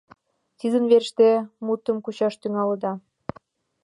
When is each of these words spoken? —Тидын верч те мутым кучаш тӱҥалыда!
—Тидын 0.59 0.83
верч 0.91 1.09
те 1.17 1.29
мутым 1.65 1.97
кучаш 2.05 2.33
тӱҥалыда! 2.41 2.93